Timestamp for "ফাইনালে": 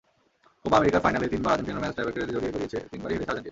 1.05-1.31